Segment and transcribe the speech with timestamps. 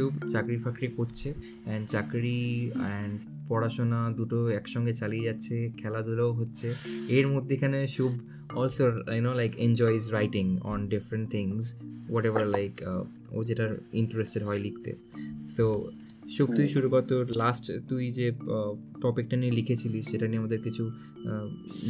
[0.00, 1.28] শুভ চাকরি ফাকরি করছে
[1.66, 2.40] অ্যান্ড চাকরি
[2.80, 3.12] অ্যান্ড
[3.48, 6.68] পড়াশোনা দুটো একসঙ্গে চালিয়ে যাচ্ছে খেলাধুলোও হচ্ছে।
[7.16, 8.12] এর মধ্যেখানে Shubho
[8.58, 8.84] also
[9.16, 11.64] you know like enjoys writing on different things
[12.30, 12.72] whatever like
[13.36, 13.66] ও যেটা
[14.02, 14.90] ইন্টারেস্টেড হয় লিখতে।
[15.56, 15.64] সো
[16.34, 18.26] শুভ তুই শুরু কর তোর লাস্ট তুই যে
[19.02, 20.84] টপিকটা নিয়ে লিখেছিলিস সেটা নিয়ে আমাদের কিছু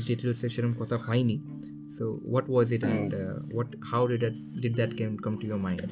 [0.06, 1.36] ডিটেলসে সেরকম কথা হয়নি।
[1.96, 3.10] So what was it and
[3.54, 4.24] what how did
[4.62, 5.82] did that came come to your mind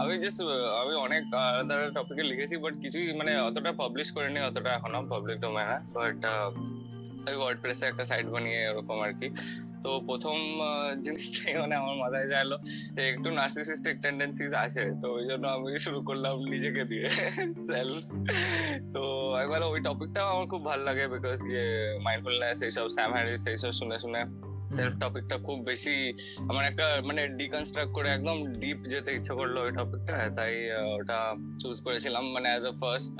[0.00, 0.40] আমি জাস্ট
[0.82, 5.78] আমি অনেক আলাদা টপিকে লিখেছি বাট কিছুই মানে অতটা পাবলিশ করিনি, অতটা এখনও পাবলিক ডোমেনে
[5.96, 6.18] বাট
[7.28, 9.28] ওই ওয়ার্ডপ্রেসে একটা সাইট বানিয়ে এরকম আর কি।
[9.84, 10.36] তো প্রথম
[11.04, 12.56] জিনিসটাই মানে আমার মাথায় যাইলো
[13.12, 17.06] একটু নার্সিসিস্টিক টেন্ডেন্সিজ আছে, তো ওই জন্য আমি শুরু করলাম নিজেকে দিয়ে
[17.68, 18.04] সেলফ
[18.94, 19.02] তো
[19.42, 21.66] একবার ওই টপিকটাও আমার খুব ভালো লাগে বিকজ ইয়ে
[22.06, 24.20] মাইন্ডফুলনেস এইসব স্যাম হ্যারিস এইসব শুনে শুনে।
[24.76, 25.96] সেলফ টপিকটা খুব বেশি
[26.50, 30.52] আমার একটা মানে ডিকনস্ট্রাক্ট করে একদম ডিপ যেতে ইচ্ছে করল ওই টপিকটা তাই
[30.96, 31.18] ওটা
[31.62, 33.10] চুজ করেছিলাম মানে as a first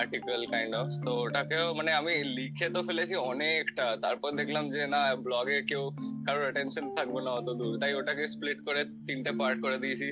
[0.00, 5.02] article kind of তো ওটাকেও মানে আমি লিখে তো ফেলেছি অনেকটা তারপর দেখলাম যে না
[5.26, 5.84] ব্লগে কেউ
[6.26, 10.08] কারোর অ্যাটেনশন থাকবে না অত দূর তাই ওটাকে স্প্লিট করে তিনটে পার্ট করে দিয়েছি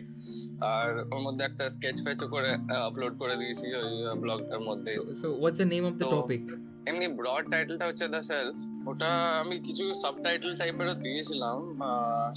[0.75, 2.51] আর ওর মধ্যে একটা স্কেচ ফেচও করে
[2.89, 3.91] আপলোড করে দিয়েছি ওই
[4.23, 6.45] ব্লগটার মধ্যে। So what's the name of the topic
[6.91, 8.56] এমনি ব্রড টাইটেলটা হচ্ছে দ্য সেলফ
[8.91, 9.11] ওটা
[9.42, 11.59] আমি কিছু সাবটাইটেল টাইপেরও দিয়েছিলাম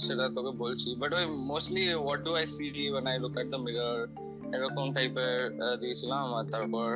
[0.04, 3.60] সেটা তোকে বলছি। বাট ওই mostly what do I see when I look at the
[3.66, 3.98] mirror
[4.56, 5.34] এরকম টাইপের
[5.82, 6.88] দিয়েছিলাম। আর তারপর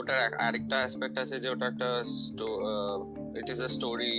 [0.00, 1.90] ওটার আরেকটা অ্যাসপেক্ট আছে যে ওটা একটা
[3.40, 4.14] it is a story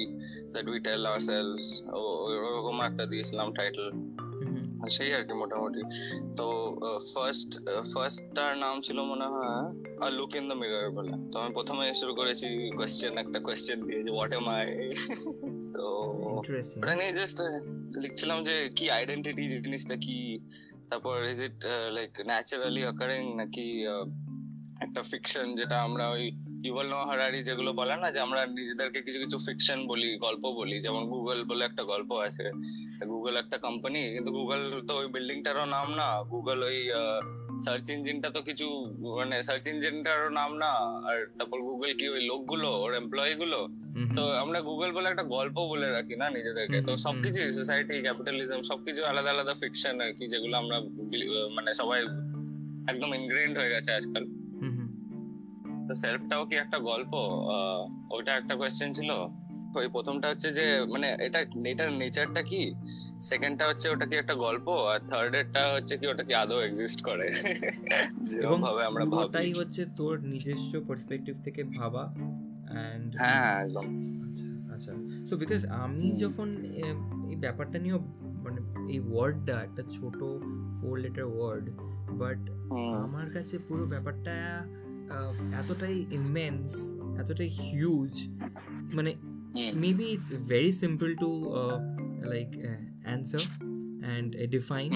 [0.54, 1.64] that we tell ourselves
[2.48, 3.88] ওরকম একটা দিয়েছিলাম টাইটেল
[4.96, 5.82] সেই আর কি মোটামুটি।
[6.40, 6.48] তো
[7.14, 7.52] ফার্স্ট
[7.94, 9.66] ফার্স্টটার নাম ছিল মনে হয়
[10.04, 14.04] a look in the mirror বলে তো আমি প্রথমে শুরু করেছি কোয়েশ্চেন একটা কোয়েশ্চেন দিয়ে
[14.04, 14.68] যে হোয়াট এম আই
[15.74, 15.86] তো
[16.82, 17.38] ওটা নিয়ে জাস্ট
[17.98, 20.40] লিখছিলাম যে কি আইডেন্টিটি জিনিসটা কি?
[20.90, 23.86] তারপর is it like naturally occurring নাকি
[24.82, 26.24] একটা ফিকশন যেটা আমরা ওই
[26.66, 30.82] ইউভাল নোয়া হারারি যেগুলো বলে না যে আমরা নিজেদেরকে কিছু কিছু ফিকশন বলি গল্প বলি।
[30.82, 32.46] যেমন গুগল বলে একটা গল্প আছে।
[33.06, 36.78] গুগল একটা কোম্পানি কিন্তু গুগল তো ওই বিল্ডিংটারও নাম না। গুগল ওই
[37.60, 38.68] সার্চ ইঞ্জিনটা তো কিছু
[39.18, 40.72] মানে সার্চ ইঞ্জিনটারও নাম না
[41.10, 43.68] আর তারপর গুগল কি ওই লোকগুলো ওর এমপ্লয়ি গুলো
[44.18, 49.06] তো আমরা গুগল বলে একটা গল্প বলে রাখি না নিজেদেরকে। তো সবকিছু সোসাইটি ক্যাপিটালিজম সবকিছু
[49.06, 50.80] আলাদা আলাদা ফিকশন আর কি যেগুলো আমরা
[51.54, 52.02] মানে সবাই
[52.90, 54.26] একদম ইনগ্রেন্ড হয়ে গেছে আজকাল।
[55.88, 57.14] তো সেলফটাও কি একটা গল্প?
[58.12, 59.12] ওইটা একটা কোয়েশ্চেন ছিল।
[59.76, 62.74] ওই প্রথমটা হচ্ছে যে মানে এটা এটার নেচারটা কি?
[63.22, 64.68] সেকেন্ডটা হচ্ছে ওটা কি একটা গল্প?
[64.70, 67.28] আর থার্ড এরটা হচ্ছে কি ওটা কি আদৌ এক্সিস্ট করে?
[68.30, 72.04] যেরকম ভাবে আমরা ভাবি। ওটাই হচ্ছে তোর নিজস্ব পার্সপেক্টিভ থেকে ভাবা
[72.94, 73.86] এন্ড হ্যাঁ একদম।
[74.24, 74.92] আচ্ছা আচ্ছা।
[75.26, 76.48] সো বিকজ আমি যখন
[77.24, 78.00] এই ব্যাপারটা নিয়ে
[78.44, 78.60] মানে
[78.92, 80.20] এই ওয়ার্ডটা একটা ছোট
[80.82, 81.66] ফোর লেটার ওয়ার্ড
[82.12, 82.50] বাট
[83.04, 84.36] আমার কাছে পুরো ব্যাপারটা
[85.60, 88.30] এতটাই ইমেন্স এতটাই হিউজ
[88.94, 89.16] মানে
[89.84, 91.30] maybe it's very simple to
[92.34, 92.50] like
[93.06, 93.44] answer
[94.06, 94.90] and define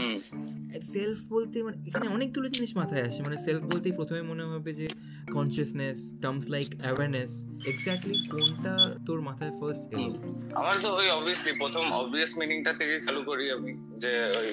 [0.93, 4.87] self বলতে মানে এখানে অনেকগুলো জিনিস মাথায় আসে। মানে সেলফ বলতেই প্রথমে মনে হবে যে
[5.35, 7.31] consciousness terms like awareness
[7.71, 8.73] exactly কোনটা
[9.07, 10.11] তোর মাথায় ফার্স্ট এলো?
[10.59, 13.71] আমার তো ওই অবভিয়াসলি প্রথম অবভিয়াস মিনিংটা থেকে চালু করি আমি।
[14.03, 14.51] যে ওই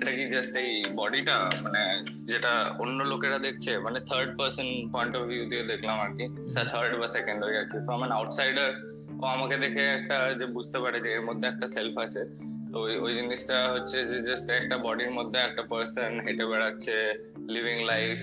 [0.00, 3.78] এটা কি জাস্ট এই বডিটা মানে যেটা অন্য লোকেরা দেখছে?
[3.78, 6.24] মানে third person point of view দিয়ে দেখলাম আর কি।
[6.68, 8.70] থার্ড বা সেকেন্ড ওই আর কি। ফ্রম অ্যান আউটসাইডার
[9.22, 12.24] ও আমাকে দেখে একটা যে বুঝতে পারে যে এর মধ্যে একটা সেলফ আছে।
[12.72, 17.14] তো ওই জিনিসটা হচ্ছে যে জাস্ট একটা বডির মধ্যে একটা পার্সন হেঁটে বেড়াচ্ছে
[17.48, 18.20] লিভিং লাইফ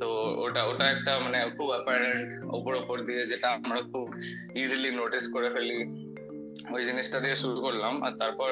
[0.00, 4.14] তো ওটা ওটা একটা মানে খুব অ্যাপারেন্ট ওপর ওপর দিয়ে যেটা আমরা খুব
[4.54, 6.13] ইজিলি নোটিস করে ফেলি।
[6.72, 8.50] ওই জিনিসটা দিয়ে শুরু করলাম আর তারপর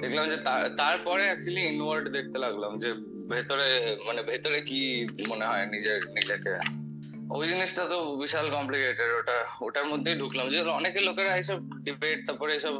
[0.00, 0.36] দেখলাম যে
[0.76, 2.94] তারপরে অ্যাকচুয়ালি ইনওয়ার্ড দেখতে লাগলাম যে
[3.28, 6.79] ভেতরে মানে ভেতরে কি মনে হয় নিজের, নিজেকে?
[7.36, 9.36] ওই জিনিসটা তো বিশাল কমপ্লিকেটেড ওটা
[9.66, 12.74] ওটার মধ্যেই ঢুকলাম। যে অনেকে লোকেরা এইসব ডিবেট তারপরে এইসব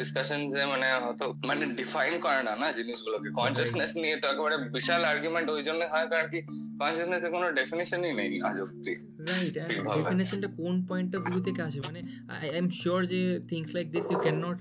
[0.00, 5.00] ডিসকাশন যে মানে হয়তো মানে ডিফাইন করে না না জিনিসগুলোকে। কনসিয়াসনেস নিয়ে তো একেবারে বিশাল
[5.12, 6.38] আর্গুমেন্ট ওই জন্য হয় কারণ কি
[6.80, 8.94] কনসিয়াসনেস এর কোনো ডেফিনেশনই নেই আজ অব্দি।
[9.30, 9.56] রাইট
[9.98, 11.78] ডেফিনেশনটা কোন পয়েন্ট অফ ভিউ থেকে আসে?
[11.88, 12.00] মানে
[12.34, 13.20] আই এম শিওর যে
[13.50, 14.58] things like this you can not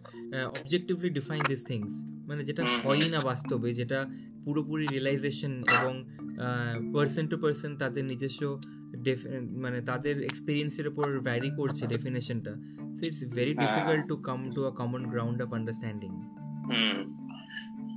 [0.58, 1.92] objectively define this things
[2.30, 4.00] মানে যেটা হয় না বাস্তবে যেটা
[4.46, 5.94] পুরোপুরি রিয়েলাইজেশন এবং
[6.96, 8.42] পার্সন টু পার্সন তাদের নিজস্ব
[9.64, 12.54] মানে তাদের এক্সপিরিয়েন্সের উপর ভ্যারি করছে ডেফিনেশনটা
[12.96, 16.12] so it's very difficult to come to a common ground of understanding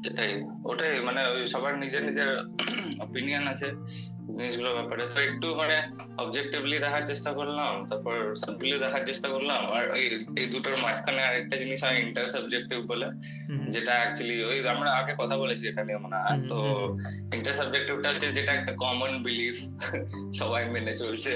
[0.04, 2.30] সেটাই। ওটাই মানে সবার নিজের নিজের
[3.00, 3.68] অপিনিয়ন আছে।
[4.40, 5.76] জিনিসগুলোর ব্যাপারে। তো একটু মানে
[6.22, 10.06] অবজেক্টিভলি দেখার চেষ্টা করলাম তারপর সাবজেক্টিভলি দেখার চেষ্টা করলাম আর এই
[10.40, 13.08] এই দুটোর মাঝখানে আরেকটা জিনিস হয় ইন্টার সাবজেক্টিভ বলে
[13.74, 16.58] যেটা অ্যাকচুয়ালি ওই আমরা আগে কথা বলেছি এটা নিয়ে মনে হয়। তো
[17.36, 19.56] ইন্টার সাবজেক্টিভটা হচ্ছে যেটা একটা কমন বিলিফ
[20.40, 21.32] সবাই মেনে চলছে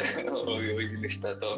[0.54, 1.50] ওই ওই জিনিসটা। তো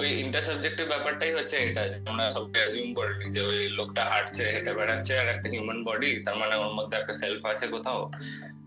[0.00, 4.44] ওই ইন্টার সাবজেক্টিভ ব্যাপারটাই হচ্ছে এটা আমরা সবকে অ্যাজিউম করে নিই যে ওই লোকটা হাঁটছে
[4.54, 8.00] হেঁটে বেড়াচ্ছে আর একটা হিউম্যান বডি তার মানে ওর মধ্যে একটা সেলফ আছে কোথাও।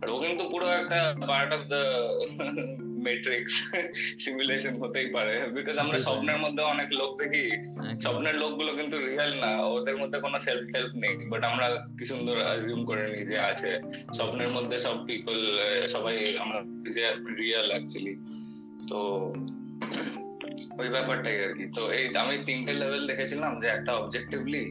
[0.01, 0.99] আর ও কিন্তু পুরো একটা
[1.29, 1.81] part of the
[3.07, 3.53] matrix
[4.23, 7.45] simulation হতেই পারে। বিকজ আমরা স্বপ্নের মধ্যে অনেক লোক দেখি।
[8.03, 11.67] স্বপ্নের লোকগুলো কিন্তু রিয়েল না ওদের মধ্যে কোনো সেলফ হেল্প নেই। বাট আমরা
[11.97, 13.71] কি সুন্দর অ্যাজিউম করে নিই যে আছে।
[14.17, 15.37] স্বপ্নের মধ্যে সব পিপল
[15.93, 16.59] সবাই আমরা
[16.95, 17.05] যে
[17.41, 18.13] রিয়েল অ্যাকচুয়ালি
[18.89, 18.99] তো
[20.81, 24.63] ওই ব্যাপারটাই আর কি। তো এই আমি তিনটে লেভেল দেখেছিলাম যে একটা অবজেক্টিভলি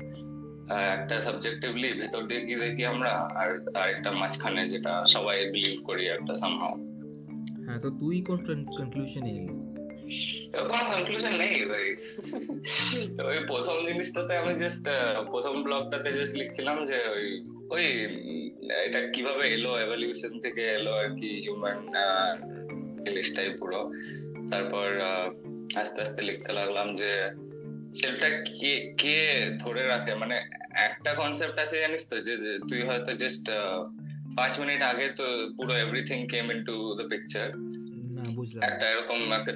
[0.70, 6.34] একটা সাবজেক্টিভলি ভেতর দিয়ে গিয়ে দেখি আমরা আর আরেকটা মাঝখানে যেটা সবাই বিলিভ করি একটা
[6.34, 6.74] সামহাও
[7.66, 8.38] হ্যাঁ তো তুই কোন
[8.76, 9.46] কনক্লুশন এলি
[10.68, 11.86] কোনো কনক্লুশন নেই ভাই।
[13.24, 14.88] ওই প্রথম জিনিসটাতে আমি জাস্ট
[15.30, 17.84] প্রথম ব্লগটাতে জাস্ট লিখছিলাম যে ওই ওই
[18.86, 21.78] এটা কীভাবে এলো এভলিউশন থেকে এলো আর কি হিউম্যান
[23.06, 23.92] জিনিসটাই পুরো।
[24.50, 24.86] তারপর
[25.76, 27.30] আস্তে আস্তে লিখতে লাগলাম যে
[27.94, 28.28] সেলফটা
[28.60, 29.18] কে কে
[29.58, 30.14] ধরে রাখে?
[30.14, 30.36] মানে
[30.74, 32.34] একটা কনসেপ্ট আছে জানিস তো যে
[32.68, 33.50] তুই হয়তো জাস্ট
[34.36, 35.24] পাঁচ মিনিট আগে তো
[35.56, 37.48] পুরো everything came into the picture
[38.62, 39.52] একটা এরকম একটা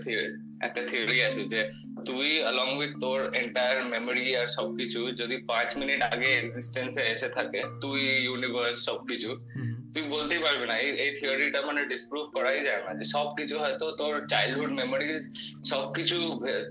[0.66, 1.60] একটা থিওরি আছে যে
[2.06, 7.62] তুই অলং উইথ তোর এন্টায়ার মেমোরি আর সবকিছু যদি পাঁচ মিনিট আগে এক্সিস্টেন্সে এসে থাকে
[7.80, 9.30] তুই ইউনিভার্স সবকিছু
[9.94, 14.26] তুই বলতেই পারবি না। এই থিওরিটা মানে ডিসপ্রুভ করাই যায় না যে সবকিছু হয়তো তোর
[14.26, 15.22] চাইল্ডহুড মেমোরিজ
[15.70, 16.16] সবকিছু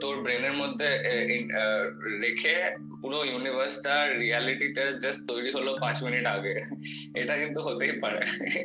[0.01, 0.89] তোর ব্রেনের মধ্যে
[2.21, 2.55] রেখে
[3.01, 6.55] পুরো ইউনিভার্সটা রিয়ালিটিতে জাস্ট তৈরি হলো পাঁচ মিনিট আগে।
[7.21, 8.21] এটা কিন্তু হতেই পারে।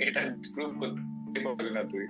[0.07, 2.07] এটা ডিসপ্রুভ করতে পারবি না তুই।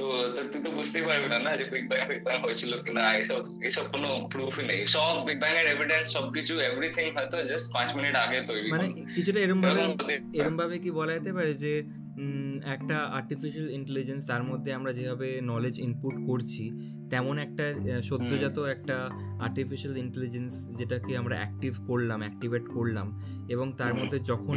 [0.00, 0.06] তো
[0.52, 3.84] তুই তো বুঝতেই পারবি না না যে বিগ ব্যাং বিগ ব্যাং হয়েছিল কিনা এইসব এইসব
[3.94, 8.38] কোনো প্রুফই নেই। সব বিগ ব্যাং এর এভিডেন্স সবকিছু এভরিথিং হয়তো জাস্ট পাঁচ মিনিট আগে
[8.46, 9.82] তৈরি মানে কিছুটা এরকম ভাবে
[10.38, 11.72] এরকম ভাবে কি বলা যেতে পারে যে
[12.74, 16.64] একটা আর্টিফিশিয়াল ইন্টেলিজেন্স তার মধ্যে আমরা যেভাবে নলেজ ইনপুট করছি
[17.10, 17.64] তেমন একটা
[18.02, 18.96] সদ্যজাত একটা
[19.40, 23.06] আর্টিফিশিয়াল ইন্টেলিজেন্স যেটাকে আমরা অ্যাক্টিভ করলাম অ্যাক্টিভেট করলাম
[23.48, 24.56] এবং তার মধ্যে যখন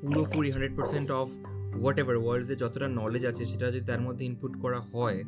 [0.00, 1.28] পুরোপুরি hundred percent of
[1.80, 5.22] whatever ওয়ার্ল্ডে যতটা নলেজ আছে সেটা যদি তার মধ্যে ইনপুট করা হয়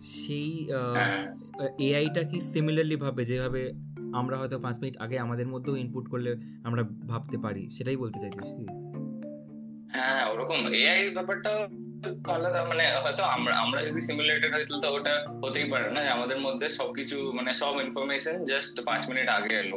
[0.00, 0.68] সেই
[1.80, 3.72] এআইটা কি সিমিলারলি ভাবে যেভাবে
[4.14, 8.48] আমরা হয়তো পাঁচ মিনিট আগে আমাদের মধ্যেও ইনপুট করলে আমরা ভাবতে পারি সেটাই বলতে চাইছিস
[8.58, 8.66] কি?
[9.92, 11.68] হ্যাঁ ওরকম এআই ব্যাপারটা
[12.32, 16.68] আলাদা মানে হয়তো আমরা আমরা যদি সিমুলেটেড হইতো তো ওটা হতেই পারে না আমাদের মধ্যে
[16.68, 19.76] সবকিছু মানে সব ইনফরমেশন জাস্ট পাঁচ মিনিট আগে এলো।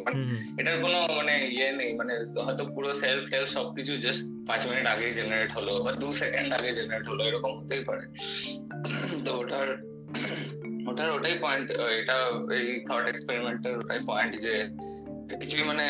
[0.59, 5.05] এটার কোনো মানে ইয়ে নেই মানে হয়তো পুরো সেলফ টেল সবকিছু জাস্ট পাঁচ মিনিট আগে
[5.13, 8.03] জেনারেট হলো বা দু সেকেন্ড আগে জেনারেট হলো এরকম হতেই পারে।
[9.25, 9.67] তো ওটার
[10.89, 11.67] ওটার ওটাই পয়েন্ট
[11.99, 12.17] এটা
[12.57, 14.55] এই থট এক্সপেরিমেন্টের ওটাই পয়েন্ট যে
[15.41, 15.85] কিছুই মানে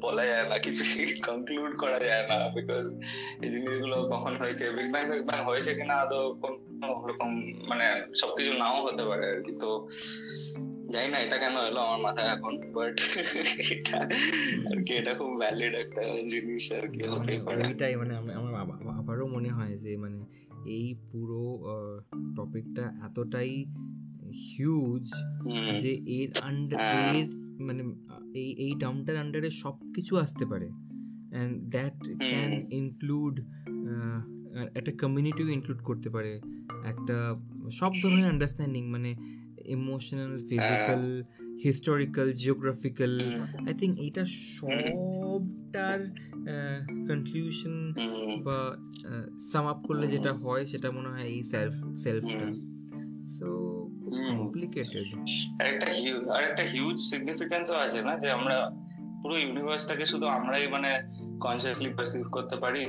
[0.00, 2.84] বলা যায় না কিছুই কনক্লুড করা যায় না বিকজ
[3.42, 6.56] এই জিনিসগুলো কখন হয়েছে বিগ ব্যাং বিগ ব্যাং হয়েছে কিনা আদৌ কোনো
[7.02, 7.30] ওরকম
[7.70, 7.86] মানে
[8.20, 9.70] সবকিছু নাও হতে পারে আর কি। তো
[10.94, 12.96] জানি না এটা কেন এলো আমার মাথায় এখন বাট
[13.72, 13.98] এটা
[14.70, 16.02] আর কি এটা খুব ভ্যালিড একটা
[16.32, 18.54] জিনিস আর কি হতে পারে। এটাই মানে আমার
[19.00, 20.20] আবারও মনে হয় যে মানে
[20.76, 21.42] এই পুরো
[22.36, 23.52] টপিকটা এতটাই
[24.48, 25.06] হিউজ
[25.82, 26.80] যে এর আন্ডার
[27.16, 27.28] এর
[27.66, 27.82] মানে
[28.40, 30.68] এই এই টার্মটার আন্ডারে সব কিছু আসতে পারে।
[31.32, 31.98] অ্যান্ড দ্যাট
[32.30, 32.50] ক্যান
[32.80, 33.34] ইনক্লুড
[34.78, 36.32] একটা কমিউনিটিও ইনক্লুড করতে পারে।
[36.92, 37.16] একটা
[37.80, 39.10] সব ধরনের আন্ডারস্ট্যান্ডিং মানে
[39.70, 41.02] emotional physical
[41.64, 43.12] historical geographical
[43.68, 45.98] I think এটা সবটার
[47.08, 47.74] কনক্লুশন
[48.42, 48.58] বা
[49.52, 52.46] সাম আপ করলে যেটা হয় সেটা মনে হয় এই সেলফ সেলফটা
[53.38, 53.48] সো
[54.38, 55.06] কমপ্লিকেটেড
[55.60, 58.12] একটা হিউজ আর একটা হিউজ সিগনিফিকেন্সও আছে না?
[58.18, 58.56] যে আমরা
[59.20, 60.90] পুরো ইউনিভার্সটাকে শুধু আমরাই মানে
[61.44, 62.82] কনসিয়াসলি পারসিভ করতে পারি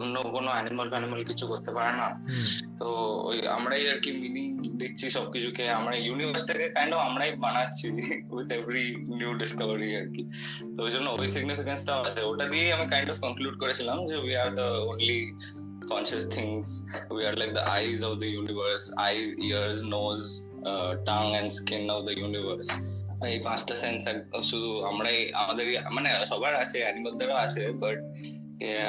[0.00, 2.08] অন্য কোনো অ্যানিমাল ফ্যানিমাল কিছু করতে পারে না
[2.80, 2.88] তো
[3.28, 4.46] ওই আমরাই আর কি মিনিং
[4.80, 7.86] দিচ্ছি সবকিছুকে আমরা ইউনিভার্সটাকে কাইন্ড অফ আমরাই বানাচ্ছি
[8.34, 8.86] উইথ এভরি
[9.18, 10.22] নিউ ডিসকভারি আর কি
[10.74, 14.32] তো ওই জন্য ওই সিগনিফিকেন্সটা আছে ওটা দিয়েই আমি কাইন্ড অফ কনক্লুড করেছিলাম যে we
[14.42, 15.20] are the only
[15.90, 16.86] conscious things.
[17.10, 20.24] We are like the eyes of the universe, eyes, ears, nose,
[20.64, 22.70] uh, tongue, and skin of the universe.
[23.28, 24.02] এই পাঁচটা সেন্স
[24.42, 27.98] শুধু আমরাই আমাদের মানে সবার আছে অ্যানিমালদেরও আছে বাট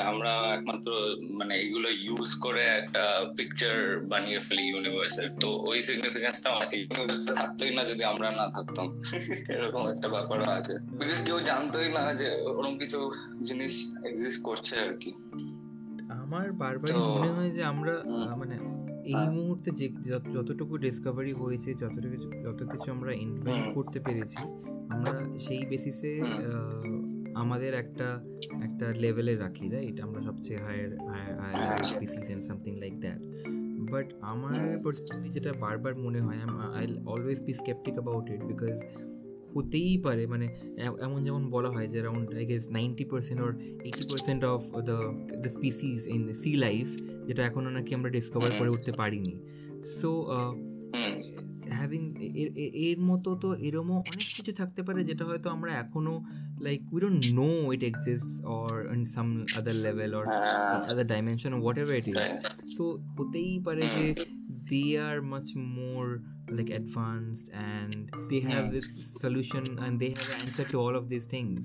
[0.05, 0.91] আমরা একমাত্র
[1.31, 3.03] মানে এগুলো ইউজ করে একটা
[3.37, 8.87] পিকচার বানিয়ে ফেলি ইউনিভার্সের তো ওই সিগনিফিকেন্সটাও আছে। ইউনিভার্সটা থাকতোই না যদি আমরা না থাকতাম।
[9.55, 13.11] এরকম একটা ব্যাপারও আছে। বিকজ কেউ জানতোই না যে ওরকম কিছু
[13.41, 15.11] জিনিস এক্সিস্ট করছে আর কি।
[16.21, 17.93] আমার বারবার মনে হয় যে আমরা
[18.37, 18.55] মানে
[19.05, 19.89] এই। মুহূর্তে যে
[20.33, 24.37] যতটুকু ডিসকভারি হয়েছে যতটুকু যত কিছু আমরা ইনভেন্ট করতে পেরেছি
[24.89, 26.19] আমরা সেই বেসিসে
[27.35, 28.23] আমাদের একটা
[28.63, 33.21] একটা লেভেলে রাখি রাইট আমরা সবচেয়ে higher higher species and something like that
[33.91, 36.37] but আমার পার্সোনালি যেটা বারবার মনে হয়
[36.75, 38.79] I always be skeptic about it because
[39.55, 40.47] হতেই পারে মানে
[41.01, 44.97] এমন যেমন বলা হয় যে around I guess ninety percent or eighty percent of the
[45.41, 46.87] the species in sea life
[47.27, 49.33] যেটা এখনও নাকি আমরা ডিসকভার করে উঠতে পারিনি।
[49.99, 50.09] সো
[51.69, 52.03] হ্যাভিং
[52.89, 56.15] এর মতো তো এরমও অনেক কিছু থাকতে পারে যেটা হয়তো আমরা এখনও
[56.61, 59.27] like we don't know it exist or in some
[59.59, 60.25] other level or
[60.91, 62.17] other dimension whatever it is
[62.77, 62.85] তো
[63.17, 64.05] হতেই পারে যে
[64.69, 66.05] they are much more
[66.57, 67.93] like advanced and
[68.29, 68.87] they have this
[69.23, 71.59] solution and they have an answer to all of these things.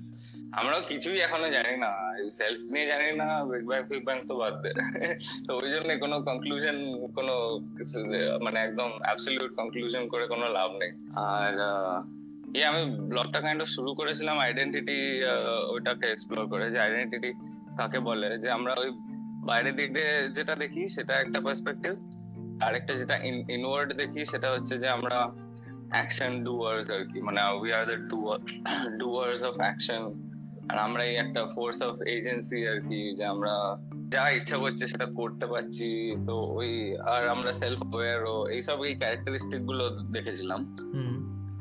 [0.61, 1.91] আমরাও কিছুই এখনও জানি না।
[2.39, 4.71] Self নিয়ে জানি না বিগ ব্যাং ফিগ ব্যাং তো বাদ দে।
[5.47, 6.77] তো ওই জন্য কোনো কনক্লুশন
[7.17, 7.35] কোনো
[8.45, 10.93] মানে একদম অ্যাবসলিউট কনক্লুশন করে কোনো লাভ নেই।
[11.35, 11.55] আর
[12.59, 14.99] এই আমি ব্লগটা কাইন্ড অফ শুরু করেছিলাম আইডেন্টিটি
[15.75, 17.31] ওইটাকে এক্সপ্লোর করে যে আইডেন্টিটি
[17.79, 18.91] কাকে বলে। যে আমরা ওই
[19.49, 21.93] বাইরের দিক দিয়ে যেটা দেখি সেটা একটা পার্সপেক্টিভ
[22.61, 23.17] আরেকটা যেটা
[23.57, 25.19] ইনওয়ার্ড দেখি সেটা হচ্ছে যে আমরা
[25.93, 27.97] অ্যাকশন ডুয়ার্স আর কি মানে we are the
[28.99, 30.03] doers of action
[30.71, 35.07] আর আমরা এই একটা ফোর্স অফ এজেন্সি আর কি যে আমরা যা ইচ্ছা করছে সেটা
[35.07, 40.77] করতে পারছি। তো ওই আর আমরা সেলফ অ্যাওয়ার ও এইসব এই ক্যারেক্টারিস্টিকগুলো দেখেছিলাম।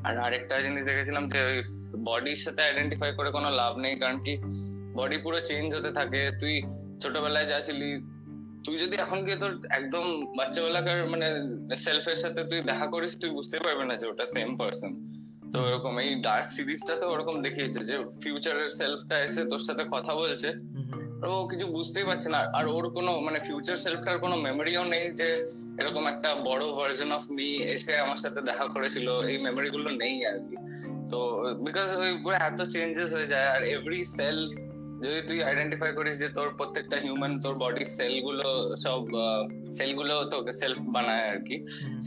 [0.03, 1.63] আর আরেকটা জিনিস দেখেছিলাম যে ওই
[2.03, 4.37] বডির সাথে আইডেন্টিফাই করে কোনো লাভ নেই কারণ কি
[4.95, 6.61] বডি পুরো চেঞ্জ হতে থাকে। তুই
[7.01, 8.14] ছোটবেলায় যা ছিলি
[8.65, 10.05] তুই যদি এখন গিয়ে তোর একদম
[10.38, 11.27] বাচ্চাবেলাকার মানে
[11.75, 14.91] সেলফের সাথে তুই দেখা করিস তুই বুঝতে পারবে না যে ওটা সেম পার্সন
[15.51, 20.12] তো ওরকম এই ডার্ক সিরিজটা তো ওরকম দেখিয়েছে যে ফিউচারের সেলফটা এসে তোর সাথে কথা
[20.15, 20.50] বলছে।
[21.27, 25.29] ও কিছু বুঝতেই পারছে না। আর ওর কোনো মানে ফিউচার সেলফটার কোনো মেমোরিও নেই যে
[25.79, 30.15] এরকম একটা বড় ভার্জন অফ মি এসে আমার সাথে দেখা করেছিল। এই মেমোরি গুলো নেই
[30.25, 30.55] আর কি।
[31.12, 31.19] তো
[31.65, 34.38] বিকজ ওই পুরো এত চেঞ্জেস হয়ে যায় আর এভরি সেল
[35.03, 38.49] যদি তুই আইডেন্টিফাই করিস যে তোর প্রত্যেকটা হিউম্যান তোর বডির সেলগুলো
[38.85, 39.01] সব
[39.77, 41.55] সেলগুলো তোকে সেলফ বানায় আর কি।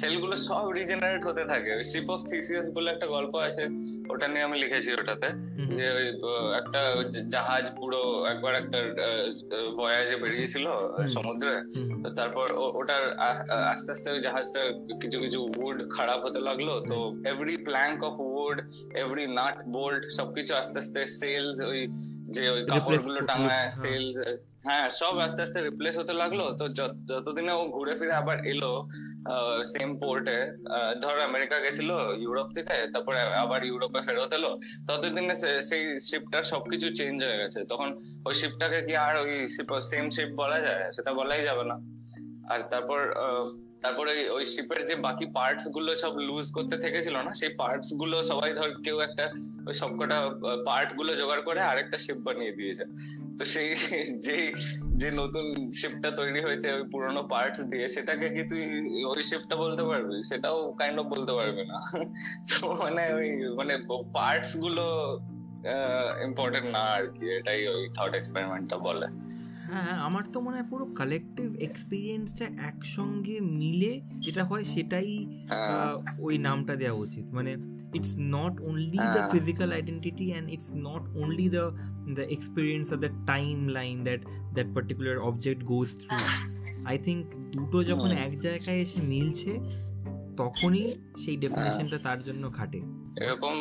[0.00, 3.64] সেলগুলো সব রিজেনারেট হতে থাকে। ওই শিপ অফ থিসিয়াস বলে একটা গল্প আছে
[4.12, 5.28] ওটা নিয়ে আমি লিখেছি ওটাতে
[5.78, 5.86] যে
[6.60, 6.80] একটা
[7.34, 8.00] জাহাজ পুরো
[8.32, 8.78] একবার একটা
[9.78, 10.66] ভয়াজে বেরিয়েছিল
[11.16, 11.54] সমুদ্রে।
[12.02, 12.46] তো তারপর
[12.80, 13.04] ওটার
[13.72, 14.60] আস্তে আস্তে ওই জাহাজটা
[15.02, 16.96] কিছু কিছু উড খারাপ হতে লাগল। তো
[17.32, 18.56] every plank of wood
[19.02, 21.80] every nut bolt সবকিছু আস্তে আস্তে সেলস ওই
[22.34, 24.18] যে ওই কাপড়গুলো টাঙায় সেলস
[24.66, 26.64] হ্যাঁ। সব আস্তে আস্তে রিপ্লেস হতে লাগল। তো
[27.10, 28.72] যতদিনে ও ঘুরে ফিরে আবার এলো
[29.72, 30.38] সেম পোর্টে
[31.02, 31.90] ধর আমেরিকা গেছিল
[32.24, 34.50] ইউরোপ থেকে তারপরে আবার ইউরোপে ফেরত এলো
[34.88, 35.34] ততদিনে
[35.68, 37.88] সেই শিপটার সবকিছু চেঞ্জ হয়ে গেছে। তখন
[38.28, 39.32] ওই শিপটাকে কি আর ওই
[39.90, 40.84] সেম শিপ বলা যায়?
[40.96, 41.76] সেটা বলাই যাবে না।
[42.52, 43.00] আর তারপর
[43.82, 48.70] তারপরে ওই শিপের যে বাকি পার্টসগুলো সব লুজ করতে থেকেছিল না, সেই পার্টসগুলো সবাই ধর
[48.82, 49.24] কেউ একটা
[49.66, 50.18] ওই সবকটা
[50.64, 52.84] পার্টগুলো জোগাড় করে আরেকটা শিপ বানিয়ে দিয়েছে।
[53.38, 53.68] তো সেই
[54.26, 54.36] যে
[54.94, 58.62] যে নতুন শিপটা তৈরি হয়েছে, ওই পুরোনো পার্টস দিয়ে, সেটাকে কি তুই
[59.04, 60.22] ওই শিপটা বলতে পারবি?
[60.22, 61.78] সেটাও কাইন্ড অফ বলতে পারবি না।
[62.48, 63.74] তো মানে ওই মানে
[64.12, 64.84] পার্টসগুলো
[66.24, 69.06] ইম্পর্টেন্ট না আর কি, এটাই ওই থট এক্সপেরিমেন্টটা বলে।
[69.68, 75.10] হ্যাঁ আমার তো মনে হয় পুরো কালেকটিভ এক্সপিরিয়েন্সটা একসঙ্গে মিলে যেটা হয় সেটাই
[75.48, 77.52] হ্যাঁ। ওই নামটা দেওয়া উচিত। মানে
[77.94, 81.64] it's not only the physical identity and it's not only the
[82.14, 84.20] the experience of the time line that
[84.54, 86.16] that particular object goes through
[86.84, 87.22] I think
[87.52, 89.52] দুটো যখন এক জায়গায় এসে মিলছে
[90.36, 90.84] তখনই
[91.16, 92.80] সেই ডেফিনেশনটা তার জন্য খাটে
[93.22, 93.56] এরকম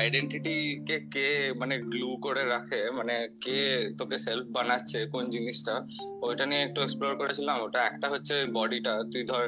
[0.00, 0.56] আইডেন্টিটি
[0.88, 1.28] কে কে
[1.60, 3.60] মানে গ্লু করে রাখে মানে কে
[3.98, 5.74] তোকে সেলফ বানাচ্ছে কোন জিনিসটা
[6.26, 9.44] ওইটা নিয়ে একটু এক্সপ্লোর করেছিলাম। ওটা একটা হচ্ছে বডিটা তুই ধর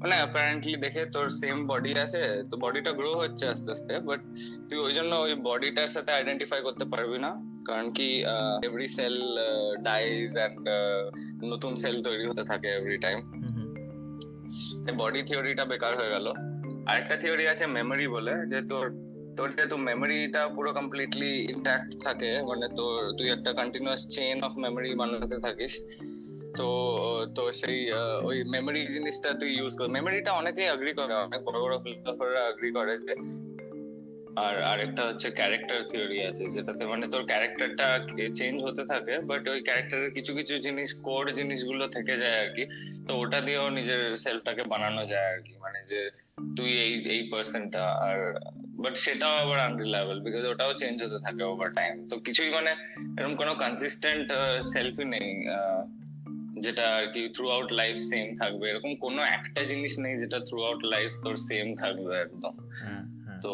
[0.00, 4.20] মানে অ্যাপারেন্টলি দেখে তোর সেম বডি আছে তো বডিটা গ্রো হচ্ছে আস্তে আস্তে বাট
[4.68, 7.30] তুই ওই জন্য ওই বডিটার সাথে আইডেন্টিফাই করতে পারবি না।
[7.68, 8.08] কারণ কি
[8.66, 9.16] এভরি সেল
[9.88, 10.64] ডাইজ অ্যান্ড
[11.52, 13.18] নতুন সেল তৈরি হতে থাকে এভরি টাইম
[15.00, 16.26] বডি থিওরিটা বেকার হয়ে গেল।
[16.90, 18.86] আরেকটা থিওরি আছে মেমোরি বলে, যে তোর
[19.38, 24.88] তোর যেহেতু মেমোরিটা পুরো কমপ্লিটলি ইন্ট্যাক্ট থাকে মানে তোর, তুই একটা কন্টিনিউয়াস চেইন অফ মেমোরি
[25.00, 25.74] বানাতে থাকিস,
[26.58, 26.68] তো
[27.36, 27.78] তো সেই
[28.28, 32.70] ওই মেমোরি জিনিসটা তুই ইউজ কর। মেমোরিটা অনেকেই এগ্রি করে, অনেক বড় বড় ফিলোসফাররা এগ্রি
[32.78, 33.14] করে যে,
[34.44, 37.86] আর আরেকটা হচ্ছে ক্যারেক্টার থিওরি আছে, যেটাতে মানে তোর ক্যারেক্টারটা
[38.38, 42.64] চেঞ্জ হতে থাকে বাট ওই ক্যারেক্টারের কিছু কিছু জিনিস কোর জিনিসগুলো থেকে যায় আর কি,
[43.06, 46.00] তো ওটা দিয়েও নিজের সেলফটাকে বানানো যায় আর কি মানে যে
[46.38, 48.18] তুই এই এই পার্সনটা আর
[48.76, 52.72] বাট সেটাও আবার আনরিলায়েবল বিকজ ওটাও চেঞ্জ হতে থাকে ওভার টাইম তো কিছুই মানে
[53.18, 54.26] এরকম কোনো কনসিস্টেন্ট
[54.62, 55.28] সেলফি নেই
[56.60, 60.62] যেটা আর কি থ্রু আউট লাইফ সেম থাকবে। এরকম কোনো একটা জিনিস নেই যেটা থ্রু
[60.64, 63.52] আউট লাইফ তোর সেম থাকবে একদম। হ্যাঁ, হ্যাঁ। তো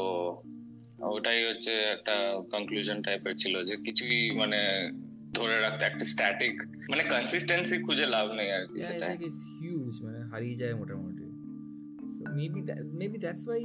[1.02, 2.14] ওটাই হচ্ছে একটা
[2.50, 4.90] কনক্লুশন টাইপের ছিল যে কিছুই মানে
[5.32, 6.54] ধরে রাখতে একটা স্ট্যাটিক
[6.90, 9.06] মানে কনসিস্টেন্সি খুঁজে লাভ নেই আর কি সেটা
[9.60, 11.26] হিউজ মানে হারিয়ে যায় মোটামুটি।
[12.28, 12.60] মেবি
[12.92, 13.64] মেবি দ্যাটস ওয়াই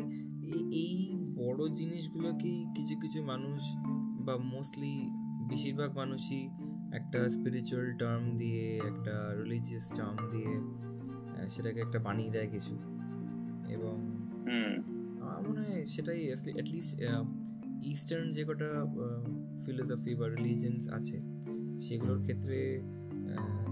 [0.72, 3.62] এই বড় জিনিসগুলোকেই কিছু কিছু মানুষ
[4.26, 5.08] বা মোস্টলি
[5.50, 6.50] বেশিরভাগ মানুষই
[6.94, 10.52] একটা স্পিরিচুয়াল টার্ম দিয়ে একটা রিলিজিয়াস টার্ম দিয়ে
[11.48, 12.76] সেটাকে একটা বানিয়ে দেয় কিছু।
[13.70, 13.96] এবং
[15.22, 17.00] আমার মনে হয় সেটাই অ্যাটলিস্ট
[17.84, 18.86] ইস্টার্ন যে কটা
[19.66, 21.18] ফিলোসফি বা রিলিজিয়ান্স আছে
[21.80, 22.84] সেগুলোর ক্ষেত্রে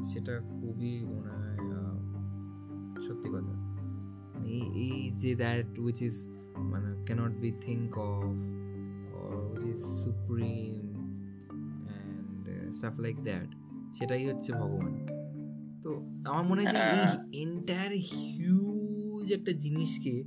[0.04, 1.58] সেটা খুবই মনে হয়
[3.08, 3.63] সত্যি কথা।
[4.48, 8.24] এই এই যে দ্যাট উইচ ইজ মানে cannot be think of
[9.52, 10.74] which is supreme
[11.88, 13.50] and stuff like that
[13.94, 14.94] সেটাই হচ্ছে ভগবান।
[15.84, 15.90] তো
[16.30, 20.24] আমার মনে হয় যে এই এন্টায়ার হিউজ একটা জিনিসকে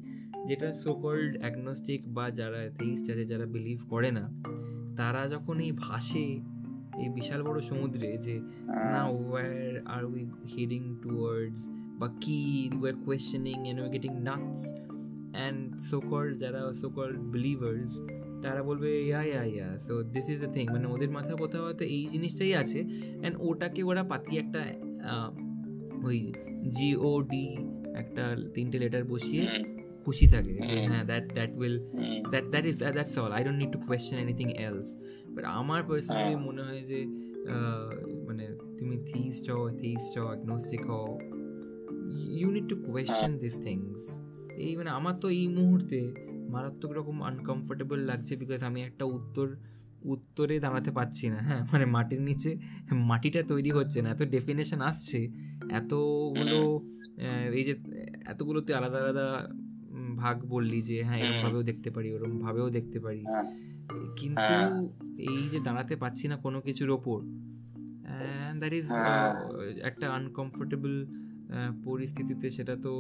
[0.47, 4.25] যেটা সোকল্ড অ্যাগনস্টিক বা যারা থিস্ট আছে যারা বিলিভ করে না
[4.97, 6.41] তারা যখন এই ভাসে
[6.99, 8.41] এই বিশাল বড় সমুদ্রে যে
[8.91, 10.23] না where are we
[10.57, 14.75] heading towards বা কি we are questioning and we getting nuts
[15.33, 18.01] and so called যারা সোকল্ড বিলিভার্স
[18.43, 21.85] তারা বলবে yeah yeah yeah so this is the thing মানে ওদের মাথায় কোথাও হয়তো
[21.85, 22.85] এই জিনিসটাই আছে।
[23.21, 24.65] অ্যান্ড ওটাকে ওরা পাতিয়ে একটা
[26.05, 26.33] ওই
[26.69, 27.57] জিও ডি
[27.95, 29.49] একটা তিনটে লেটার বসিয়ে
[30.05, 31.81] খুশি থাকে যে হ্যাঁ that that will
[32.31, 34.97] that that is that's all I don't need to question anything else
[35.29, 37.05] but আমার পার্সোনালি মনে হয় যে
[38.27, 41.19] মানে তুমি থিস্ট হও থিস্ট হও অ্যাগনোস্টিক হও
[42.39, 44.01] you need to question this things
[44.65, 46.01] এই মানে আমার তো এই মুহূর্তে
[46.51, 49.47] মারাত্মক রকম আনকমফোর্টেবল লাগছে বিকজ আমি একটা উত্তর
[50.15, 52.51] উত্তরে দাঁড়াতে পারছি না। হ্যাঁ মানে মাটির নিচে
[53.11, 55.21] মাটিটা তৈরি হচ্ছে না। এত ডেফিনেশন আসছে।
[55.71, 56.59] এতগুলো
[57.59, 57.75] এই যে
[58.27, 59.27] এতগুলো তুই আলাদা আলাদা
[60.17, 63.23] ভাগ বললি যে হ্যাঁ এরকম ভাবেও দেখতে পারি ওরকম ভাবেও দেখতে পারি।
[64.17, 64.57] কিন্তু
[65.33, 67.19] এই যে দাঁড়াতে পারছি না কোনো কিছুর ওপর
[68.59, 68.89] দ্যাট ইজ
[69.85, 70.95] একটা আনকমফোর্টেবল
[71.87, 72.93] পরিস্থিতিতে সেটা তো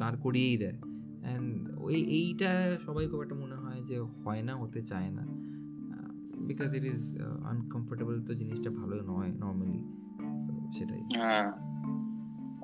[0.00, 0.78] দাঁড় করিয়েই দেয়।
[1.24, 1.50] অ্যান্ড
[1.86, 2.50] ওই, এইটা
[2.86, 5.24] সবাই খুব একটা মনে হয় যে হয় না, হতে চায় না।
[6.48, 7.02] বিকজ ইট ইজ
[7.50, 9.80] আনকমফোর্টেবল তো জিনিসটা ভালো নয় নর্মালি
[10.76, 11.48] সেটাই। হ্যাঁ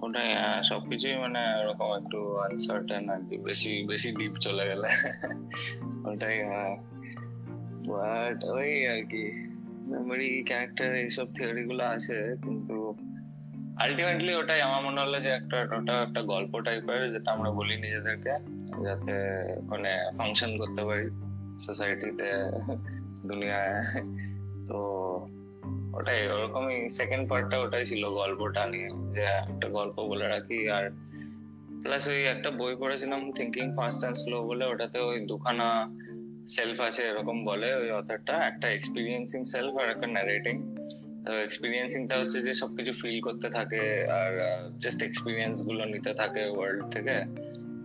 [0.04, 0.30] ওটাই
[0.70, 4.88] সবকিছুই মানে ওরকম একটু আনসার্টেন আর কি, বেশি বেশি ডিপ চলে গেলে।
[6.10, 6.36] ওটাই
[7.90, 9.24] বাট ওই আর কি
[9.90, 12.76] মেমোরি ক্যারেক্টার এইসব থিওরি গুলো আছে, কিন্তু
[13.84, 18.32] আলটিমেটলি ওটাই, আমার মনে হলো যে একটা, ওটা একটা গল্প টাইপের যেটা আমরা বলি নিজেদেরকে,
[18.84, 19.14] যাতে
[19.70, 21.06] মানে ফাংশন করতে পারি
[21.60, 22.28] সোসাইটিতে
[23.26, 23.74] দুনিয়ায়।
[24.68, 24.78] তো
[25.98, 30.84] ওটাই, ওরকমই সেকেন্ড পার্টটা ওটাই ছিল গল্পটা নিয়ে, যে একটা গল্প বলে রাখি, আর
[31.82, 35.68] প্লাস ওই একটা বই পড়েছিলাম থিঙ্কিং ফাস্ট অ্যান্ড স্লো বলে, ওটাতে ওই দুখানা
[36.48, 40.56] সেলফ আছে, এরকম বলে ওই অথারটা একটা এক্সপিরিয়েন্সিং সেলফ আর একটা ন্যারেটিং
[41.26, 44.32] এক্সপিরিয়েন্সিংটা হচ্ছে যে সবকিছু ফিল করতে থাকে আর
[44.78, 47.24] জাস্ট এক্সপিরিয়েন্সগুলো নিতে থাকে ওয়ার্ল্ড থেকে।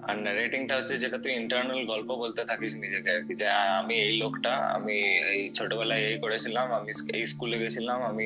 [0.10, 4.18] আর ন্যারেটিংটা হচ্ছে যেটা তুই ইন্টারনাল গল্প বলতে থাকিস নিজেকে আর কি, যে আমি এই
[4.18, 4.94] লোকটা, আমি
[5.34, 8.26] এই ছোটবেলায় এই করেছিলাম, আমি এই স্কুলে গেছিলাম, আমি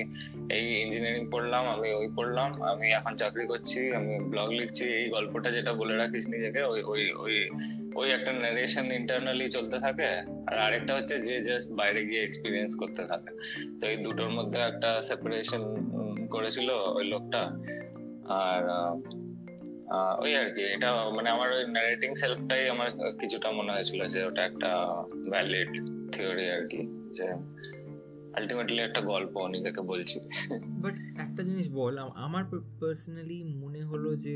[0.50, 5.52] এই ইঞ্জিনিয়ারিং পড়লাম, আমি ওই পড়লাম, আমি এখন চাকরি করছি, আমি ব্লগ লিখছি। এই গল্পটা
[5.52, 7.50] যেটা বলে রাখিস নিজেকে, ওই ওই ওই
[8.00, 10.10] ওই একটা ন্যারেশন ইন্টারনালি চলতে থাকে,
[10.48, 13.32] আর আরেকটা হচ্ছে যে জাস্ট বাইরে গিয়ে এক্সপিরিয়েন্স করতে থাকে।
[13.80, 15.62] তো এই দুটোর মধ্যে একটা সেপারেশন
[16.34, 17.42] করেছিল ওই লোকটা।
[18.44, 18.64] আর
[20.24, 22.90] ওই আর কি, এটা মানে আমার ওই ন্যারেটিং সেলফটাই আমার
[23.22, 24.72] কিছুটা মনে হয়েছিল যে ওটা একটা
[25.34, 25.72] ভ্যালিড
[26.14, 26.82] থিওরি আর কি,
[27.18, 27.28] যে
[28.38, 30.18] আলটিমেটলি একটা গল্প নিজেকে বলছি।
[30.84, 31.94] বাট একটা জিনিস বল
[32.26, 32.44] আমার
[32.82, 34.36] পার্সোনালি মনে হলো যে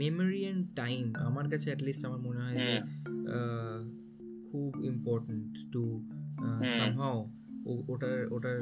[0.00, 2.74] মেমোরি অ্যান্ড টাইম আমার কাছে অ্যাটলিস্ট আমার মনে হয় যে
[4.50, 5.84] খুব ইম্পর্টেন্ট টু
[6.76, 7.18] সামহাও
[7.92, 8.58] ওটার ওটার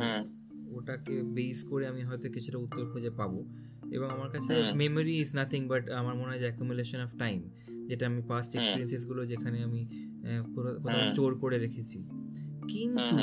[0.71, 3.41] ওটাকে বেস করে আমি হয়তো কিছুটা উত্তর খুঁজে পাবো।
[3.91, 7.39] এবং আমার কাছে মেমোরি ইজ নাথিং বাট আমার মনে হয় যে অ্যাকুমুলেশন অফ টাইম
[7.89, 9.83] যেটা আমি পাস্ট এক্সপিরিয়েন্সেসগুলো যেখানে আমি
[10.55, 11.99] কোথাও স্টোর করে রেখেছি।
[12.69, 13.17] কিন্তু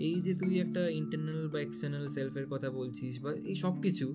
[0.00, 4.06] এই যে তুই একটা ইন্টারনাল বা এক্সটার্নাল সেলফের কথা বলছিস বা এই সব কিছু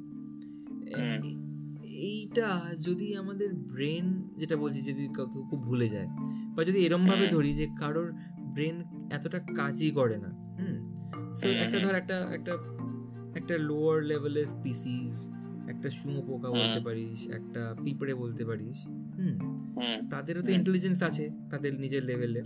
[1.87, 5.07] এইটা যদি আমাদের ব্রেন যেটা বলছি যদি
[5.49, 6.07] খুব ভুলে যায়
[6.55, 8.13] বা যদি এরম ভাবে ধরি যে কারোর
[8.53, 10.77] ব্রেন এতটা কাজই করে না হুম?
[11.35, 12.51] সো একটা ধর একটা একটা
[13.35, 15.29] একটা লোয়ার লেভেলের স্পিসিস
[15.67, 19.35] একটা শুঁয়ো পোকা বলতে পারিস একটা পিঁপড়ে বলতে পারিস হুম?
[20.09, 22.41] তাদেরও তো ইন্টেলিজেন্স আছে তাদের নিজের লেভেলে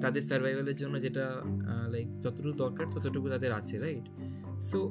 [0.00, 1.42] তাদের সার্ভাইভালের জন্য যেটা
[1.88, 4.06] লাইক যতটুকু দরকার ততটুকু তাদের আছে রাইট
[4.62, 4.88] সো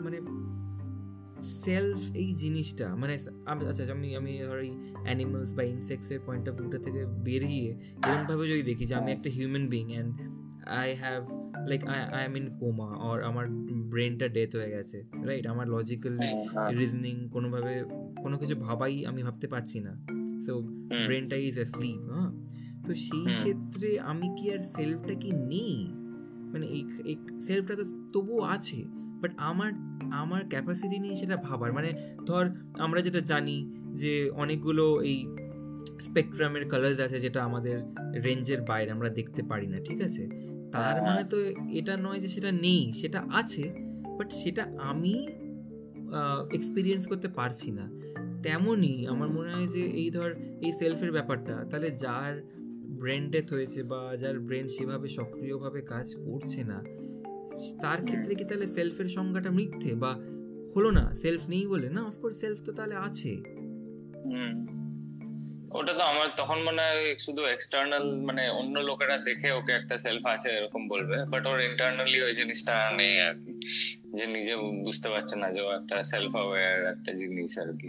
[0.00, 0.20] মানে
[1.44, 3.18] সেলফ এই জিনিসটা মানে
[3.68, 4.72] আচ্ছা আমি আমি ধর এই
[5.04, 7.76] অ্যানিমালস বা ইনসেক্টসের পয়েন্ট অফ ভিউটা থেকে বেরিয়ে
[8.06, 10.20] এরকমভাবে যদি দেখি যে আমি একটা human being and
[10.66, 11.28] I have
[11.68, 16.18] like I I am in coma or আমার ব্রেনটা ডেথ হয়ে গেছে রাইট আমার লজিক্যাল
[16.78, 17.84] রিজনিং কোনোভাবে
[18.22, 20.06] কোনো কিছু ভাবাই আমি ভাবতে পারছি না।
[20.46, 20.62] সো
[21.06, 22.30] ব্রেনটা ইজ এ স্লিপ হ্যাঁ?
[22.86, 25.86] তো সেই ক্ষেত্রে আমি কি আর সেলফটা কি নেই?
[26.52, 29.72] মানে এই সেলফটা তো তবুও আছে। বাট আমার
[30.12, 31.90] আমার ক্যাপাসিটি নেই সেটা ভাবার মানে
[32.26, 33.56] ধর আমরা যেটা জানি
[33.94, 35.26] যে অনেকগুলো এই
[36.00, 37.76] স্পেকট্রামের কালার্স আছে যেটা আমাদের
[38.22, 40.22] রেঞ্জের বাইরে আমরা দেখতে পারি না ঠিক আছে?
[40.72, 41.38] তার মানে তো
[41.72, 43.64] এটা নয় যে সেটা নেই সেটা আছে
[44.18, 45.14] বাট সেটা আমি
[46.52, 47.90] এক্সপিরিয়েন্স করতে পারছি না।
[48.42, 50.30] তেমনই আমার মনে হয় যে এই ধর
[50.62, 52.42] এই সেলফের ব্যাপারটা তাহলে যার
[52.98, 56.78] ব্রেন ডেথ হয়েছে বা যার ব্রেন সেভাবে সক্রিয়ভাবে কাজ করছে না
[57.82, 60.12] তার ক্ষেত্রে কি তাহলে সেলফের সংজ্ঞাটা মিথ্যে বা
[60.76, 61.14] হলো না?
[61.14, 61.90] সেলফ নেই বলে?
[61.90, 63.36] না অফকোর্স সেলফ তো তাহলে আছে।
[65.70, 70.26] ওটা তো আমার তখন মনে হয় শুধু এক্সটার্নাল মানে অন্য লোকেরা দেখে ওকে একটা সেলফ
[70.26, 73.52] আছে, এরকম বলবে। বাট ওর ইন্টারনালি ওই জিনিসটা নেই আর কি।
[74.14, 77.88] যে নিজে বুঝতে পারছে না যে ও একটা সেলফ অ্যাওয়ার একটা জিনিস আর কি।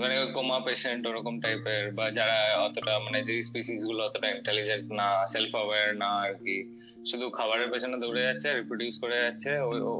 [0.00, 5.54] মানে কোমা পেশেন্ট ওরকম টাইপের বা যারা অতটা মানে যে স্পিসিসগুলো অতটা ইন্টেলিজেন্ট না সেলফ
[5.54, 9.50] অ্যাওয়ার না আর কি শুধু খাবারের পেছনে দৌড়ে যাচ্ছে রিপ্রোডিউস করে যাচ্ছে।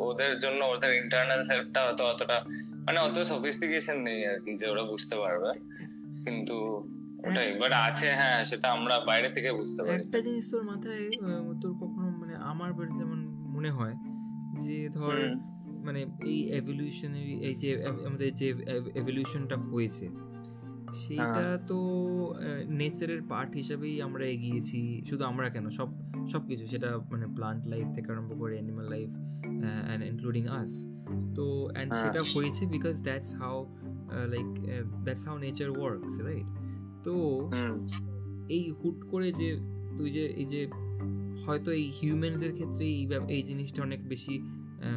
[0.09, 2.45] ওদের জন্য ওদের ইন্টারনাল সেলফটা অত অতটা
[2.87, 5.51] মানে অত সফিস্টিকেশন নেই আর কি যে ওরা বুঝতে পারবে।
[6.25, 6.57] কিন্তু
[7.27, 11.11] ওটাই বাট আছে হ্যাঁ সেটা আমরা বাইরে থেকে বুঝতে পারি। একটা জিনিস তোর মাথায়
[11.63, 13.19] তোর কখনো মানে আমার যেমন
[13.55, 13.95] মনে হয়
[14.65, 15.17] যে ধর
[15.87, 17.71] মানে এই এভলিউশনারি এই যে
[18.07, 18.49] আমাদের যে
[18.95, 20.07] এভলিউশনটা হয়েছে
[21.19, 21.79] হ্যাঁ। তো
[22.69, 25.89] নেচারের পার্ট হিসাবেই আমরা এগিয়েছি। শুধু আমরা কেন সব
[26.27, 29.11] সব কিছু। সেটা মানে প্লান্ট লাইফ থেকে আরম্ভ করে animal life
[29.87, 30.73] and including us
[31.35, 33.57] তো অ্যান্ড সেটা হয়েছে because that's how
[34.27, 34.49] like
[35.05, 36.49] that's how nature works right
[37.05, 37.15] তো
[38.49, 39.49] এই হুট করে যে
[39.99, 40.61] তুই যে এই যে
[41.47, 44.35] হয়তো এই হিউম্যানসের ক্ষেত্রে এই এই জিনিসটা অনেক বেশি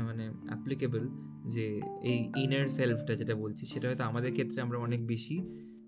[0.05, 1.03] মানে অ্যাপ্লিকেবল
[1.45, 1.65] যে
[2.03, 5.35] এই ইনার সেলফটা যেটা বলছি সেটা হয়তো আমাদের ক্ষেত্রে আমরা অনেক বেশি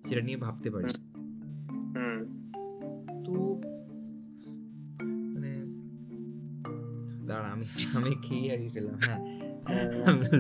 [0.08, 0.90] সেটা নিয়ে ভাবতে পারি।
[3.26, 3.34] তো
[5.34, 5.52] মানে
[7.26, 7.66] দাঁড়া আমি
[7.96, 9.22] আমি কি হারিয়ে ফেললাম হ্যাঁ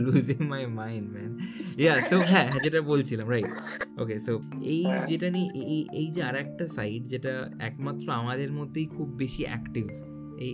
[0.05, 1.31] losing my mind man
[1.77, 3.51] yeah so হ্যাঁ যেটা বলছিলাম রাইট
[3.97, 4.33] ওকে সো
[4.73, 9.43] এই যেটা নিয়ে এই এই যে আর একটা সাইড যেটা একমাত্র আমাদের মধ্যেই খুব বেশি
[9.43, 9.85] অ্যাক্টিভ
[10.37, 10.53] এই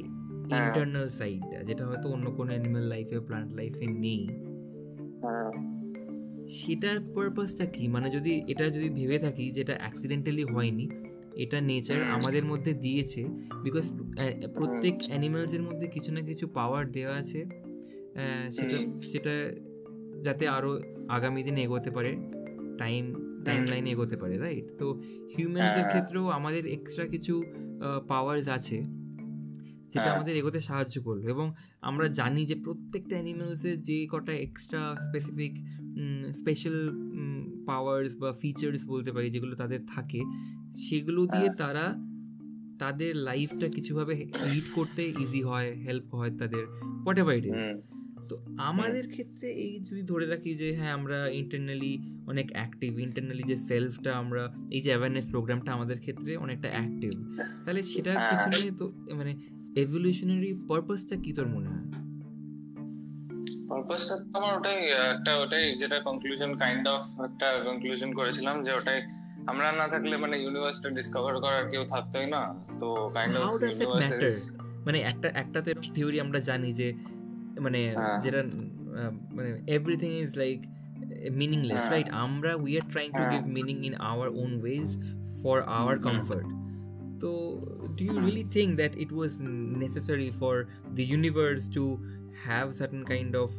[0.60, 4.22] ইন্টারনাল সাইডটা যেটা হয়তো অন্য কোনো অ্যানিমাল লাইফে প্লান্ট লাইফে নেই।
[6.60, 7.84] সেটার পারপাসটা কি?
[7.88, 10.86] মানে যদি এটা যদি ভেবে থাকি যেটা অ্যাক্সিডেন্টালি হয়নি
[11.36, 13.22] এটা নেচার আমাদের মধ্যে দিয়েছে
[13.64, 13.86] বিকজ
[14.56, 17.40] প্রত্যেক অ্যানিমালসের মধ্যে কিছু না কিছু পাওয়ার দেওয়া আছে।
[18.52, 19.34] সেটা সেটা
[20.24, 20.72] যাতে আরও
[21.10, 22.12] আগামী দিনে এগোতে পারে
[22.78, 23.04] টাইম
[23.46, 24.86] টাইম লাইনে এগোতে পারে রাইট তো
[25.38, 27.34] হিউম্যানসের ক্ষেত্রেও আমাদের এক্সট্রা কিছু
[28.08, 28.78] পাওয়ার্স আছে।
[29.92, 31.48] যেটা হ্যাঁ। আমাদের এগোতে সাহায্য করবে এবং
[31.82, 35.54] আমরা জানি যে প্রত্যেকটা অ্যানিমেলসের যে কটা এক্সট্রা স্পেসিফিক
[36.40, 36.78] স্পেশাল
[37.66, 40.22] পাওয়ার্স বা ফিচার্স বলতে পারি যেগুলো তাদের থাকে
[40.78, 41.86] সেগুলো দিয়ে হ্যাঁ। তারা
[42.80, 46.64] তাদের লাইফটা কিছুভাবে লিড করতে ইজি হয় হেল্প হয় তাদের
[47.02, 47.68] হোয়াট এভার ইট ইজ
[48.30, 51.94] তো আমাদের ক্ষেত্রে এই যদি ধরে রাখি যে হ্যাঁ আমরা ইন্টারনালি
[52.28, 54.44] অনেক অ্যাক্টিভ ইন্টারনালি যে সেলফটা আমরা
[54.76, 57.12] এই যে অ্যাওয়ারনেস প্রোগ্রামটা আমাদের ক্ষেত্রে অনেকটা অ্যাক্টিভ
[57.64, 59.32] তাহলে সেটা হ্যাঁ। পিছনে তো মানে
[59.76, 61.88] এভলিউশনারি পারপাসটা কি তোর মনে হয়?
[63.70, 64.80] পারপাসটা তো আমার ওটাই
[65.12, 69.00] একটা ওটাই যেটা কনক্লুশন কাইন্ড অফ একটা কনক্লুশন করেছিলাম যে ওটাই
[69.48, 72.42] আমরা না থাকলে মানে ইউনিভার্সটা ডিসকভার করার কেউ থাকতোই না।
[72.80, 74.52] তো কাইন্ড অফ ইউনিভার্স
[74.86, 76.94] মানে একটা একটা তো থিওরি আমরা জানি যে
[77.60, 78.42] মানে হ্যাঁ। যেটা
[79.34, 80.60] মানে everything is like
[81.32, 84.88] meaningless right আমরা we are trying to give meaning in our own ways
[85.42, 86.61] for our comfort
[87.22, 87.30] তো
[87.98, 89.32] do you really think that it was
[89.86, 90.56] necessary for
[90.98, 91.84] the universe to
[92.48, 93.50] have certain kind of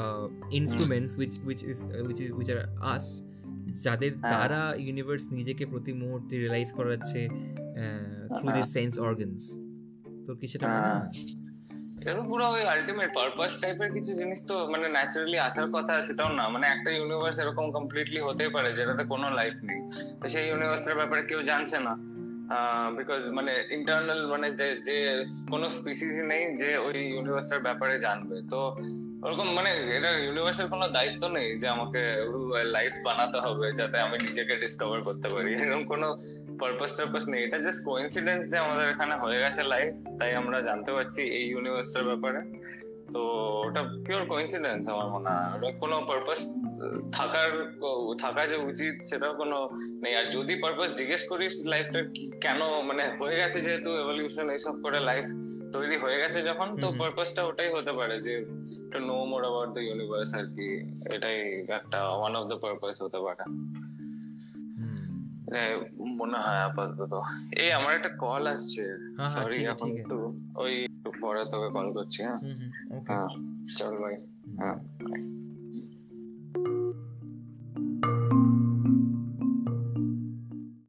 [0.00, 0.26] uh,
[0.60, 3.06] instruments which which is uh, which is which are us
[3.84, 7.20] যাদের দ্বারা universe নিজেকে প্রতি মুহূর্তে realise করাচ্ছে
[8.36, 9.44] through this sense organs
[10.26, 10.68] তোর কি সেটা
[12.00, 16.30] এটা তো পুরো ওই আলটিমেট পারপাস টাইপের কিছু জিনিস তো মানে ন্যাচারালি আসার কথা সেটাও
[16.38, 19.80] না। মানে একটা ইউনিভার্স এরকম কমপ্লিটলি হতেই পারে যেটাতে কোনো লাইফ নেই।
[20.28, 21.92] সেই ইউনিভার্সের ব্যাপারে কেউ জানছে না।
[22.98, 28.60] বিকজ মানে ইন্টারনাল মানে যে যে কোনো স্পিসিসই নেই যে ওই ইউনিভার্সটার ব্যাপারে জানবে। তো
[29.24, 32.02] ওরকম মানে এটা ইউনিভার্সের কোনো দায়িত্ব নেই যে আমাকে
[32.64, 36.08] লাইফ বানাতে হবে যাতে আমি নিজেকে ডিসকভার করতে পারি। এরকম কোনো
[36.60, 40.92] পারপাস টারপাস নেই। এটা জাস্ট কোইন্সিডেন্স যে আমাদের এখানে হয়ে গেছে লাইফ তাই আমরা জানতে
[40.92, 42.40] পারছি এই ইউনিভার্সটার ব্যাপারে।
[43.12, 43.22] তো
[43.66, 46.40] ওটা পিওর কোইন্সিডেন্স আমার মনে হয়। ওটা কোনো পারপাস
[47.12, 47.76] থাকার
[48.18, 49.68] থাকা যে উচিত সেটা কোনো
[50.02, 52.02] নেই। আর যদি পারপাস জিজ্ঞেস করিস লাইফটা
[52.40, 52.60] কেন?
[52.82, 55.24] মানে হয়ে গেছে যেহেতু এভলিউশন এইসব করে লাইফ
[55.72, 58.44] তৈরি হয়ে গেছে যখন তো। পারপাসটা ওটাই হতে পারে যে
[58.92, 63.18] to know more about the universe আর কি। এটাই একটা ওয়ান অফ দ্য পারপাস হতে
[63.18, 63.42] পারে।
[64.76, 67.20] হুম। মনে হয় আপাতত।
[67.58, 71.86] এই আমার একটা কল আসছে। হ্যাঁ হ্যাঁ সরি এখন একটু ওই একটু পরে তোকে কল
[71.92, 72.38] করছি হ্যাঁ?
[73.08, 73.28] হ্যাঁ
[73.70, 74.14] চল ভাই
[74.58, 74.76] হ্যাঁ